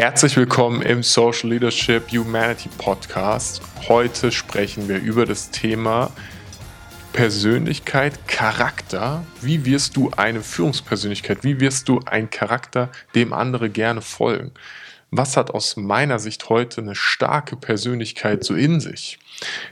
[0.00, 3.60] Herzlich willkommen im Social Leadership Humanity Podcast.
[3.86, 6.10] Heute sprechen wir über das Thema
[7.12, 9.26] Persönlichkeit, Charakter.
[9.42, 11.44] Wie wirst du eine Führungspersönlichkeit?
[11.44, 14.52] Wie wirst du ein Charakter, dem andere gerne folgen?
[15.12, 19.18] Was hat aus meiner Sicht heute eine starke Persönlichkeit so in sich?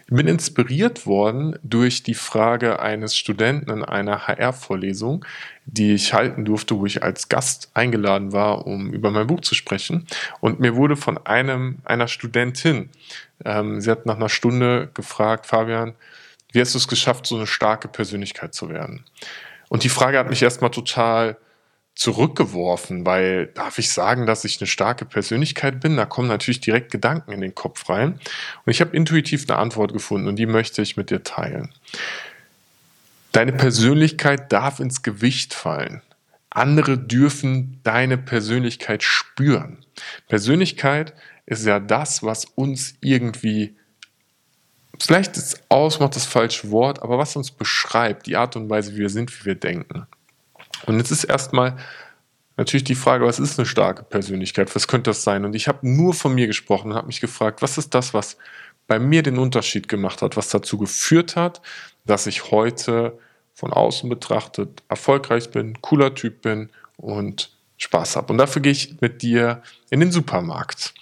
[0.07, 5.25] Ich bin inspiriert worden durch die Frage eines Studenten in einer HR-Vorlesung,
[5.64, 9.54] die ich halten durfte, wo ich als Gast eingeladen war, um über mein Buch zu
[9.54, 10.09] sprechen.
[10.40, 12.91] Und mir wurde von einem, einer Studentin,
[13.44, 15.94] ähm, sie hat nach einer Stunde gefragt, Fabian,
[16.50, 19.05] wie hast du es geschafft, so eine starke Persönlichkeit zu werden?
[19.68, 21.36] Und die Frage hat mich erstmal total
[21.98, 25.96] zurückgeworfen, weil darf ich sagen, dass ich eine starke Persönlichkeit bin?
[25.96, 28.21] Da kommen natürlich direkt Gedanken in den Kopf rein.
[28.64, 31.74] Und ich habe intuitiv eine Antwort gefunden und die möchte ich mit dir teilen.
[33.33, 36.00] Deine Persönlichkeit darf ins Gewicht fallen.
[36.50, 39.84] Andere dürfen deine Persönlichkeit spüren.
[40.28, 41.14] Persönlichkeit
[41.46, 43.74] ist ja das, was uns irgendwie,
[45.00, 49.00] vielleicht ist ausmacht das falsche Wort, aber was uns beschreibt, die Art und Weise, wie
[49.00, 50.06] wir sind, wie wir denken.
[50.86, 51.76] Und jetzt ist erstmal
[52.56, 54.74] natürlich die Frage, was ist eine starke Persönlichkeit?
[54.74, 55.44] Was könnte das sein?
[55.44, 58.36] Und ich habe nur von mir gesprochen und habe mich gefragt, was ist das, was
[58.86, 61.60] bei mir den Unterschied gemacht hat, was dazu geführt hat,
[62.04, 63.18] dass ich heute
[63.54, 68.32] von außen betrachtet erfolgreich bin, cooler Typ bin und Spaß habe.
[68.32, 70.92] Und dafür gehe ich mit dir in den Supermarkt.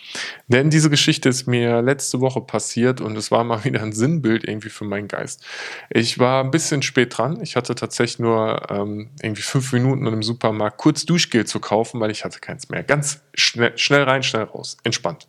[0.47, 4.45] Denn diese Geschichte ist mir letzte Woche passiert und es war mal wieder ein Sinnbild
[4.47, 5.45] irgendwie für meinen Geist.
[5.91, 7.41] Ich war ein bisschen spät dran.
[7.43, 12.11] Ich hatte tatsächlich nur ähm, irgendwie fünf Minuten im Supermarkt kurz Duschgel zu kaufen, weil
[12.11, 12.83] ich hatte keins mehr.
[12.83, 14.77] Ganz schnell, schnell rein, schnell raus.
[14.85, 15.27] Entspannt.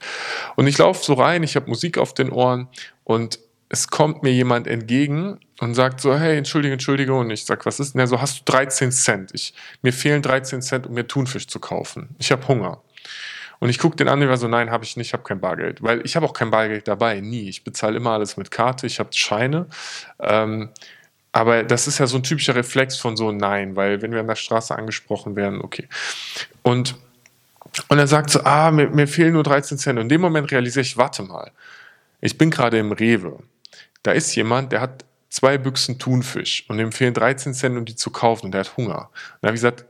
[0.58, 2.68] Und ich laufe so rein, ich habe Musik auf den Ohren
[3.04, 7.14] und es kommt mir jemand entgegen und sagt so, hey, entschuldige, entschuldige.
[7.14, 8.00] Und ich sag, was ist denn?
[8.00, 9.32] Er so, hast du 13 Cent?
[9.34, 12.16] Ich, mir fehlen 13 Cent, um mir Thunfisch zu kaufen.
[12.20, 12.82] Ich habe Hunger.
[13.60, 15.40] Und ich gucke den an und war so, nein, habe ich nicht, ich habe kein
[15.40, 15.82] Bargeld.
[15.82, 17.50] Weil ich habe auch kein Bargeld dabei, nie.
[17.50, 19.66] Ich bezahle immer alles mit Karte, ich habe Scheine.
[20.20, 20.70] Ähm,
[21.32, 24.28] aber das ist ja so ein typischer Reflex von so, nein, weil wenn wir an
[24.28, 25.88] der Straße angesprochen werden, okay.
[26.62, 26.96] Und,
[27.90, 29.98] und er sagt so, ah, mir, mir fehlen nur 13 Cent.
[29.98, 31.52] Und in dem Moment realisiere ich, warte mal,
[32.22, 33.40] ich bin gerade im Rewe.
[34.04, 37.96] Da ist jemand, der hat zwei Büchsen Thunfisch und ihm fehlen 13 Cent, um die
[37.96, 39.10] zu kaufen und der hat Hunger.
[39.10, 39.86] Und dann habe ich gesagt,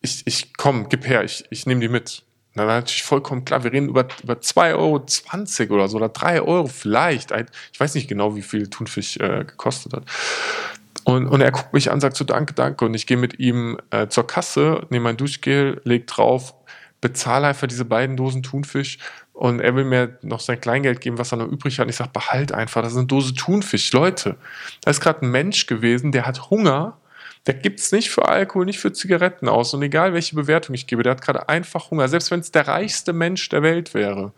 [0.00, 2.22] ich, ich komm, gib her, ich, ich nehme die mit.
[2.54, 6.08] Und dann war natürlich vollkommen klar, wir reden über, über 2,20 Euro oder so oder
[6.08, 7.32] 3 Euro vielleicht.
[7.72, 10.04] Ich weiß nicht genau, wie viel Thunfisch äh, gekostet hat.
[11.04, 12.84] Und, und er guckt mich an, sagt so Danke, danke.
[12.84, 16.54] Und ich gehe mit ihm äh, zur Kasse, nehme mein Duschgel, leg drauf,
[17.00, 18.98] bezahle einfach diese beiden Dosen Thunfisch
[19.36, 21.84] und er will mir noch sein Kleingeld geben, was er noch übrig hat.
[21.84, 23.92] Und ich sage, behalt einfach, das ist eine Dose Thunfisch.
[23.92, 24.36] Leute,
[24.80, 26.96] da ist gerade ein Mensch gewesen, der hat Hunger,
[27.46, 29.74] der gibt es nicht für Alkohol, nicht für Zigaretten aus.
[29.74, 32.08] Und egal, welche Bewertung ich gebe, der hat gerade einfach Hunger.
[32.08, 34.32] Selbst wenn es der reichste Mensch der Welt wäre.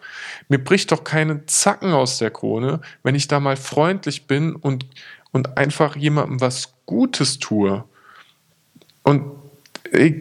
[0.48, 4.84] Mir bricht doch keinen Zacken aus der Krone, wenn ich da mal freundlich bin und,
[5.31, 7.84] und einfach jemandem was Gutes tue.
[9.04, 9.38] Und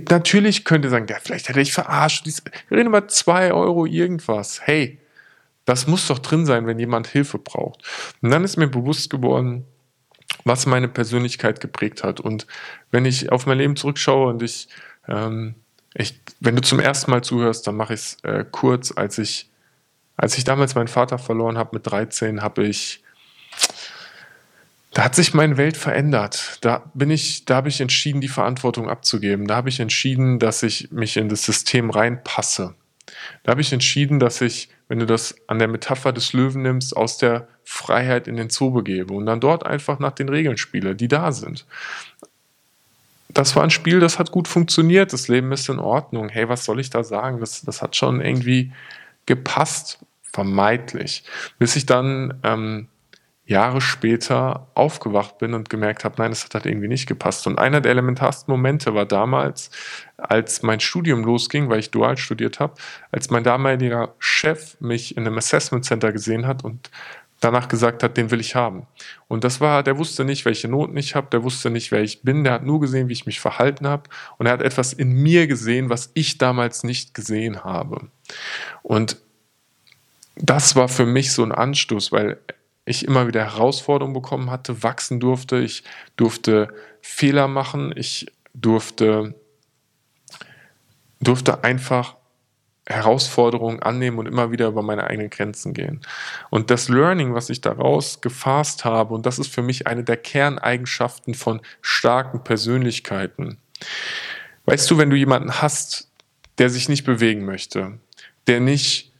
[0.10, 2.26] natürlich könnt ihr sagen, ja, vielleicht hätte ich verarscht.
[2.26, 4.62] Wir reden über zwei Euro irgendwas.
[4.66, 5.00] Hey,
[5.66, 7.84] das muss doch drin sein, wenn jemand Hilfe braucht.
[8.22, 9.66] Und dann ist mir bewusst geworden,
[10.46, 12.20] was meine Persönlichkeit geprägt hat.
[12.20, 12.48] Und
[12.92, 14.70] wenn ich auf mein Leben zurückschaue und ich,
[15.08, 15.56] ähm,
[15.94, 18.94] ich wenn du zum ersten Mal zuhörst, dann mache ich es äh, kurz.
[18.96, 19.50] Als ich,
[20.16, 23.04] als ich damals meinen Vater verloren habe mit 13, habe ich
[24.94, 26.58] da hat sich meine Welt verändert.
[26.62, 29.48] Da bin ich, da habe ich entschieden, die Verantwortung abzugeben.
[29.48, 32.74] Da habe ich entschieden, dass ich mich in das System reinpasse.
[33.44, 36.96] Da habe ich entschieden, dass ich, wenn du das an der Metapher des Löwen nimmst,
[36.96, 40.96] aus der Freiheit in den Zoo begebe und dann dort einfach nach den Regeln spiele,
[40.96, 41.66] die da sind.
[43.30, 45.14] Das war ein Spiel, das hat gut funktioniert.
[45.14, 46.30] Das Leben ist in Ordnung.
[46.30, 47.40] Hey, was soll ich da sagen?
[47.40, 48.72] Das, das hat schon irgendwie
[49.25, 51.24] gepasst, vermeidlich.
[51.59, 52.88] Bis ich dann ähm,
[53.47, 57.47] Jahre später aufgewacht bin und gemerkt habe, nein, das hat halt irgendwie nicht gepasst.
[57.47, 59.72] Und einer der elementarsten Momente war damals,
[60.18, 62.74] als mein Studium losging, weil ich dual studiert habe,
[63.09, 66.92] als mein damaliger Chef mich in einem Assessment Center gesehen hat und
[67.39, 68.86] danach gesagt hat, den will ich haben.
[69.30, 72.24] Und das war, der wusste nicht, welche Noten ich habe, der wusste nicht, wer ich
[72.24, 75.13] bin, der hat nur gesehen, wie ich mich verhalten habe und er hat etwas in
[75.13, 78.10] mir gesehen, was ich damals nicht gesehen habe.
[78.83, 79.18] Und
[80.36, 82.39] das war für mich so ein Anstoß, weil
[82.88, 85.84] ich immer wieder Herausforderungen bekommen hatte, wachsen durfte, ich
[86.16, 89.36] durfte Fehler machen, ich durfte,
[91.19, 92.16] durfte einfach
[92.88, 96.00] Herausforderungen annehmen und immer wieder über meine eigenen Grenzen gehen.
[96.50, 100.16] Und das Learning, was ich daraus gefasst habe, und das ist für mich eine der
[100.16, 103.57] Kerneigenschaften von starken Persönlichkeiten.
[104.66, 106.10] Weißt du, wenn du jemanden hast,
[106.57, 108.00] der sich nicht bewegen möchte,
[108.48, 109.12] der nicht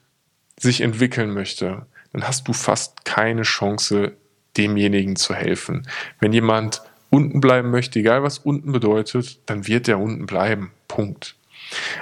[0.58, 4.14] sich entwickeln möchte, dann hast du fast keine Chance,
[4.58, 5.88] demjenigen zu helfen.
[6.20, 10.72] Wenn jemand unten bleiben möchte, egal was unten bedeutet, dann wird er unten bleiben.
[10.88, 11.36] Punkt.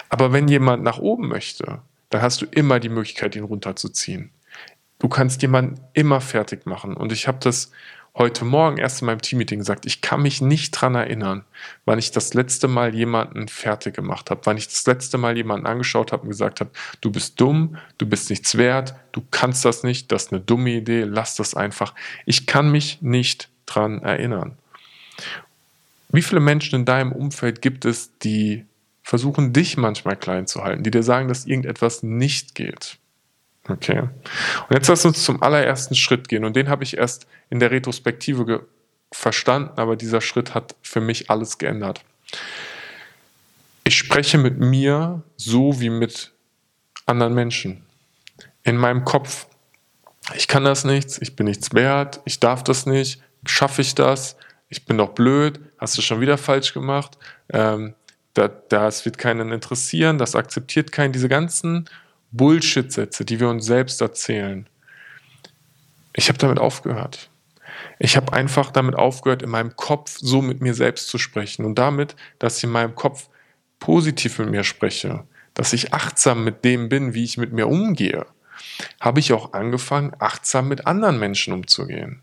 [0.10, 4.32] Aber wenn jemand nach oben möchte, dann hast du immer die Möglichkeit, ihn runterzuziehen.
[5.00, 6.96] Du kannst jemanden immer fertig machen.
[6.96, 7.72] Und ich habe das
[8.18, 11.44] heute Morgen erst in meinem Teammeeting gesagt, ich kann mich nicht dran erinnern,
[11.84, 15.68] wann ich das letzte Mal jemanden fertig gemacht habe, wann ich das letzte Mal jemanden
[15.68, 16.72] angeschaut habe und gesagt habe,
[17.02, 20.72] du bist dumm, du bist nichts wert, du kannst das nicht, das ist eine dumme
[20.72, 21.94] Idee, lass das einfach.
[22.26, 24.58] Ich kann mich nicht dran erinnern.
[26.10, 28.66] Wie viele Menschen in deinem Umfeld gibt es, die
[29.04, 32.98] versuchen, dich manchmal klein zu halten, die dir sagen, dass irgendetwas nicht geht?
[33.68, 34.00] Okay.
[34.00, 36.46] Und jetzt lass uns zum allerersten Schritt gehen.
[36.46, 38.68] Und den habe ich erst in der Retrospektive
[39.12, 42.02] verstanden, aber dieser Schritt hat für mich alles geändert.
[43.84, 46.32] Ich spreche mit mir so wie mit
[47.06, 47.86] anderen Menschen.
[48.64, 49.48] In meinem Kopf.
[50.36, 54.38] Ich kann das nichts, ich bin nichts wert, ich darf das nicht, schaffe ich das,
[54.70, 57.20] ich bin doch blöd, hast du schon wieder falsch gemacht,
[57.50, 57.94] ähm,
[58.34, 61.88] das wird keinen interessieren, das akzeptiert keinen, diese ganzen
[62.38, 64.68] Bullshit-Sätze, die wir uns selbst erzählen.
[66.14, 67.30] Ich habe damit aufgehört.
[68.00, 71.76] Ich habe einfach damit aufgehört, in meinem Kopf so mit mir selbst zu sprechen und
[71.76, 73.30] damit, dass ich in meinem Kopf
[73.80, 75.24] positiv mit mir spreche,
[75.54, 78.26] dass ich achtsam mit dem bin, wie ich mit mir umgehe,
[79.00, 82.22] habe ich auch angefangen, achtsam mit anderen Menschen umzugehen.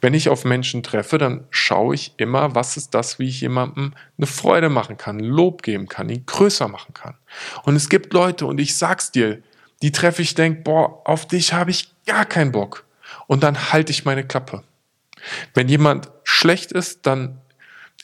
[0.00, 3.94] Wenn ich auf Menschen treffe, dann schaue ich immer, was ist das, wie ich jemandem
[4.18, 7.16] eine Freude machen kann, Lob geben kann, ihn größer machen kann.
[7.64, 9.42] Und es gibt Leute, und ich sag's dir,
[9.82, 12.84] die treffe ich, denke, boah, auf dich habe ich gar keinen Bock.
[13.26, 14.62] Und dann halte ich meine Klappe.
[15.54, 17.40] Wenn jemand schlecht ist, dann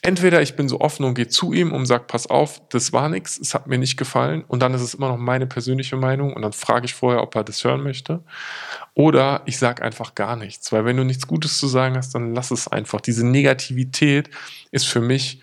[0.01, 3.09] entweder ich bin so offen und gehe zu ihm und sage, pass auf, das war
[3.09, 6.33] nichts, es hat mir nicht gefallen und dann ist es immer noch meine persönliche Meinung
[6.33, 8.21] und dann frage ich vorher, ob er das hören möchte.
[8.93, 12.33] Oder ich sage einfach gar nichts, weil wenn du nichts Gutes zu sagen hast, dann
[12.33, 13.01] lass es einfach.
[13.01, 14.29] Diese Negativität
[14.71, 15.41] ist für mich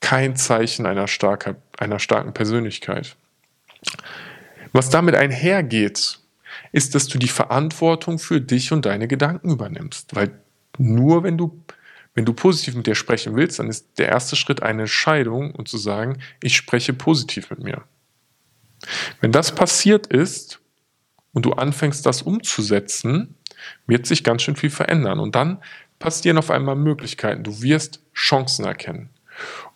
[0.00, 3.16] kein Zeichen einer, starker, einer starken Persönlichkeit.
[4.72, 6.20] Was damit einhergeht,
[6.72, 10.30] ist, dass du die Verantwortung für dich und deine Gedanken übernimmst, weil
[10.76, 11.64] nur wenn du
[12.18, 15.68] wenn du positiv mit dir sprechen willst, dann ist der erste Schritt eine Entscheidung und
[15.68, 17.84] zu sagen, ich spreche positiv mit mir.
[19.20, 20.58] Wenn das passiert ist
[21.32, 23.36] und du anfängst, das umzusetzen,
[23.86, 25.20] wird sich ganz schön viel verändern.
[25.20, 25.62] Und dann
[26.00, 27.44] passieren auf einmal Möglichkeiten.
[27.44, 29.10] Du wirst Chancen erkennen.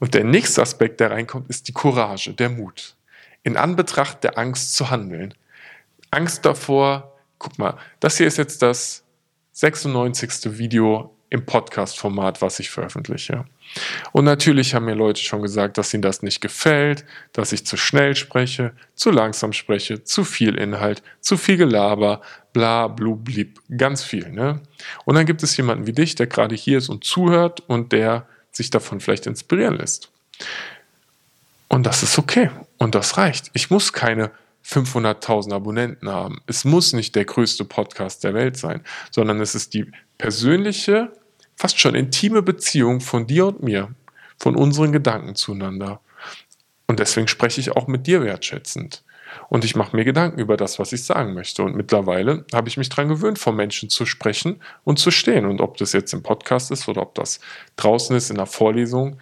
[0.00, 2.96] Und der nächste Aspekt, der reinkommt, ist die Courage, der Mut.
[3.44, 5.32] In Anbetracht der Angst zu handeln.
[6.10, 9.04] Angst davor, guck mal, das hier ist jetzt das
[9.52, 10.58] 96.
[10.58, 13.46] Video im Podcast-Format, was ich veröffentliche.
[14.12, 17.78] Und natürlich haben mir Leute schon gesagt, dass ihnen das nicht gefällt, dass ich zu
[17.78, 22.20] schnell spreche, zu langsam spreche, zu viel Inhalt, zu viel Gelaber,
[22.52, 24.28] bla, blu, blieb, ganz viel.
[24.28, 24.60] Ne?
[25.06, 28.26] Und dann gibt es jemanden wie dich, der gerade hier ist und zuhört und der
[28.50, 30.10] sich davon vielleicht inspirieren lässt.
[31.68, 32.50] Und das ist okay.
[32.76, 33.48] Und das reicht.
[33.54, 34.32] Ich muss keine
[34.66, 36.42] 500.000 Abonnenten haben.
[36.46, 41.10] Es muss nicht der größte Podcast der Welt sein, sondern es ist die persönliche
[41.62, 43.94] fast schon intime Beziehung von dir und mir,
[44.36, 46.00] von unseren Gedanken zueinander.
[46.88, 49.04] Und deswegen spreche ich auch mit dir wertschätzend.
[49.48, 51.62] Und ich mache mir Gedanken über das, was ich sagen möchte.
[51.62, 55.46] Und mittlerweile habe ich mich daran gewöhnt, vor Menschen zu sprechen und zu stehen.
[55.46, 57.38] Und ob das jetzt im Podcast ist oder ob das
[57.76, 59.20] draußen ist in der Vorlesung,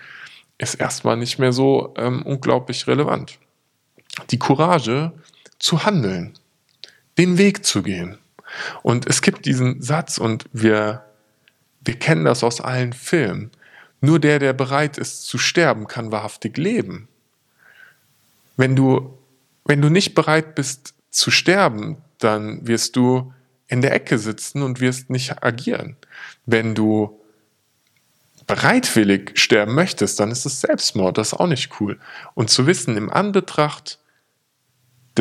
[0.57, 3.38] ist erstmal nicht mehr so ähm, unglaublich relevant.
[4.31, 5.12] Die Courage
[5.59, 6.38] zu handeln,
[7.19, 8.17] den Weg zu gehen.
[8.83, 11.05] Und es gibt diesen Satz und wir
[11.81, 13.51] wir kennen das aus allen Filmen.
[14.01, 17.09] Nur der, der bereit ist zu sterben, kann wahrhaftig leben.
[18.57, 19.19] Wenn du,
[19.65, 23.33] wenn du nicht bereit bist zu sterben, dann wirst du
[23.69, 25.97] in der Ecke sitzen und wirst nicht agieren.
[26.47, 27.21] Wenn du
[28.47, 31.99] bereitwillig sterben möchtest, dann ist es Selbstmord, das ist auch nicht cool.
[32.35, 33.99] Und zu wissen, im Anbetracht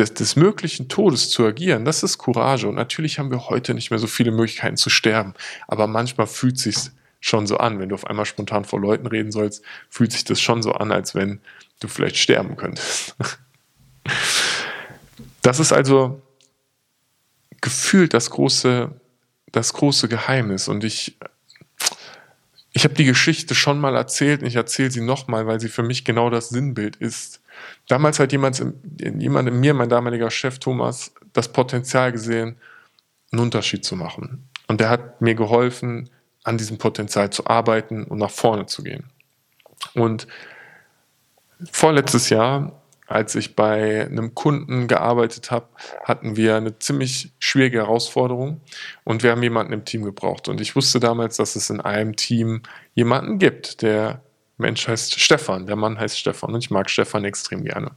[0.00, 2.66] des, des möglichen Todes zu agieren, das ist Courage.
[2.66, 5.34] Und natürlich haben wir heute nicht mehr so viele Möglichkeiten zu sterben.
[5.68, 6.76] Aber manchmal fühlt sich
[7.20, 10.40] schon so an, wenn du auf einmal spontan vor Leuten reden sollst, fühlt sich das
[10.40, 11.40] schon so an, als wenn
[11.80, 13.14] du vielleicht sterben könntest.
[15.42, 16.20] Das ist also
[17.62, 18.90] gefühlt das große,
[19.52, 20.68] das große Geheimnis.
[20.68, 21.16] Und ich,
[22.72, 25.82] ich habe die Geschichte schon mal erzählt und ich erzähle sie nochmal, weil sie für
[25.82, 27.39] mich genau das Sinnbild ist
[27.88, 28.64] damals hat jemand,
[28.98, 32.56] jemand in mir, mein damaliger Chef Thomas, das Potenzial gesehen,
[33.32, 34.48] einen Unterschied zu machen.
[34.68, 36.10] Und der hat mir geholfen,
[36.44, 39.04] an diesem Potenzial zu arbeiten und nach vorne zu gehen.
[39.94, 40.26] Und
[41.70, 42.80] vorletztes Jahr
[43.10, 45.66] als ich bei einem Kunden gearbeitet habe,
[46.04, 48.60] hatten wir eine ziemlich schwierige Herausforderung
[49.02, 50.46] und wir haben jemanden im Team gebraucht.
[50.46, 52.62] Und ich wusste damals, dass es in einem Team
[52.94, 54.22] jemanden gibt, der
[54.60, 57.90] Mensch heißt Stefan, der Mann heißt Stefan und ich mag Stefan extrem gerne.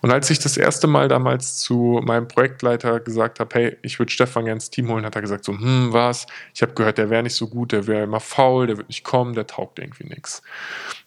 [0.00, 4.12] Und als ich das erste Mal damals zu meinem Projektleiter gesagt habe, hey, ich würde
[4.12, 6.26] Stefan gerne ins Team holen, hat er gesagt so, hm, was?
[6.54, 9.04] Ich habe gehört, der wäre nicht so gut, der wäre immer faul, der wird nicht
[9.04, 10.42] kommen, der taugt irgendwie nichts.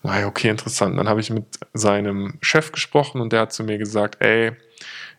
[0.03, 0.97] Naja, okay, interessant.
[0.97, 4.51] Dann habe ich mit seinem Chef gesprochen und der hat zu mir gesagt, ey,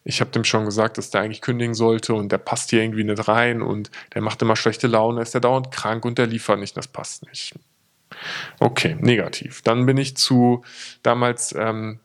[0.04, 3.04] ich habe dem schon gesagt, dass der eigentlich kündigen sollte und der passt hier irgendwie
[3.04, 6.58] nicht rein und der macht immer schlechte Laune, ist der dauernd krank und der liefert
[6.58, 7.54] nicht, das passt nicht.
[8.58, 9.62] Okay, negativ.
[9.62, 10.64] Dann bin ich zu
[11.02, 12.00] damals ähm,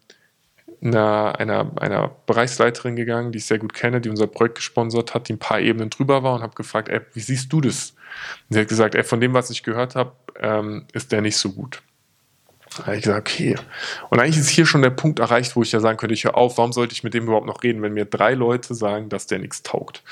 [0.82, 5.28] einer, einer, einer Bereichsleiterin gegangen, die ich sehr gut kenne, die unser Projekt gesponsert hat,
[5.28, 7.92] die ein paar Ebenen drüber war und habe gefragt, ey, wie siehst du das?
[8.50, 11.38] Und sie hat gesagt, ey, von dem, was ich gehört habe, ähm, ist der nicht
[11.38, 11.82] so gut.
[12.84, 13.56] Habe ich gesagt, okay.
[14.10, 16.36] Und eigentlich ist hier schon der Punkt erreicht, wo ich ja sagen könnte, ich höre
[16.36, 19.28] auf, warum sollte ich mit dem überhaupt noch reden, wenn mir drei Leute sagen, dass
[19.28, 20.04] der nichts taugt.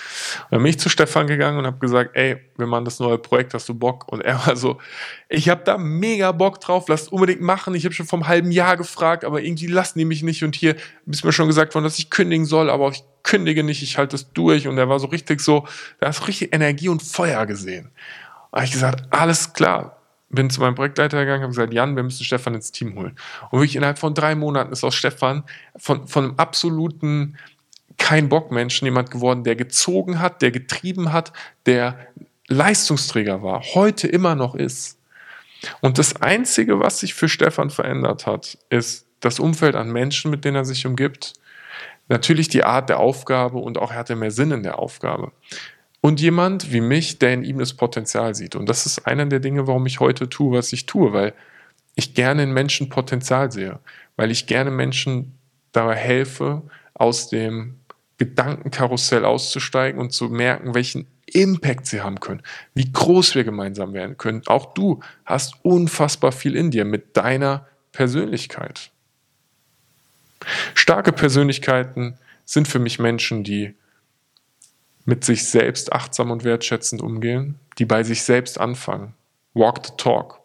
[0.44, 3.18] Und dann bin ich zu Stefan gegangen und habe gesagt, ey, wir machen das neue
[3.18, 4.10] Projekt, hast du Bock?
[4.12, 4.80] Und er war so,
[5.28, 7.76] ich habe da mega Bock drauf, lasst unbedingt machen.
[7.76, 10.44] Ich habe schon vom halben Jahr gefragt, aber irgendwie lassen die mich nicht.
[10.44, 13.84] Und hier ist mir schon gesagt worden, dass ich kündigen soll, aber ich kündige nicht,
[13.84, 14.68] ich halte es durch.
[14.68, 15.68] Und er war so richtig so,
[16.00, 17.92] da hast du richtig Energie und Feuer gesehen.
[18.52, 20.03] Da ich gesagt, alles klar,
[20.34, 23.16] bin zu meinem Projektleiter gegangen, habe gesagt, Jan, wir müssen Stefan ins Team holen.
[23.52, 25.44] Und wirklich innerhalb von drei Monaten ist aus Stefan
[25.78, 27.38] von, von einem absoluten
[27.98, 31.32] kein Bock-Menschen jemand geworden, der gezogen hat, der getrieben hat,
[31.66, 32.08] der
[32.48, 35.00] Leistungsträger war, heute immer noch ist.
[35.82, 40.44] Und das Einzige, was sich für Stefan verändert hat, ist das Umfeld an Menschen, mit
[40.44, 41.34] denen er sich umgibt.
[42.10, 45.32] Natürlich die Art der Aufgabe und auch er hatte mehr Sinn in der Aufgabe
[46.04, 48.58] und jemand wie mich, der in ihm das Potenzial sieht.
[48.58, 51.34] Und das ist einer der Dinge, warum ich heute tue, was ich tue, weil
[51.96, 53.80] ich gerne in Menschen Potenzial sehe,
[54.18, 55.40] weil ich gerne Menschen
[55.72, 56.62] dabei helfe,
[56.94, 57.80] aus dem
[58.18, 62.44] Gedankenkarussell auszusteigen und zu merken, welchen Impact sie haben können,
[62.74, 64.42] wie groß wir gemeinsam werden können.
[64.48, 68.92] Auch du hast unfassbar viel in dir mit deiner Persönlichkeit.
[70.74, 73.74] Starke Persönlichkeiten sind für mich Menschen, die
[75.06, 79.14] mit sich selbst achtsam und wertschätzend umgehen, die bei sich selbst anfangen,
[79.54, 80.40] walk the talk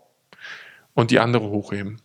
[0.95, 2.01] und die andere hochheben.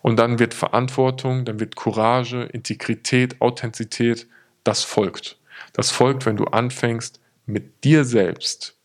[0.00, 4.26] Und dann wird Verantwortung, dann wird Courage, Integrität, Authentizität,
[4.64, 5.38] das folgt.
[5.72, 8.76] Das folgt, wenn du anfängst, mit dir selbst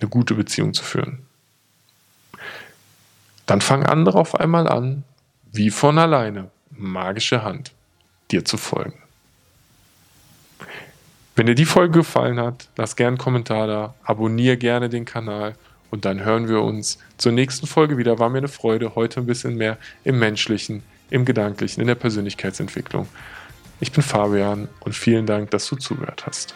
[0.00, 1.26] eine gute Beziehung zu führen.
[3.46, 5.04] Dann fangen andere auf einmal an,
[5.52, 7.72] wie von alleine, magische Hand,
[8.30, 9.03] dir zu folgen.
[11.36, 15.56] Wenn dir die Folge gefallen hat, lass gerne einen Kommentar da, abonniere gerne den Kanal
[15.90, 18.20] und dann hören wir uns zur nächsten Folge wieder.
[18.20, 23.08] War mir eine Freude, heute ein bisschen mehr im Menschlichen, im Gedanklichen, in der Persönlichkeitsentwicklung.
[23.80, 26.54] Ich bin Fabian und vielen Dank, dass du zugehört hast.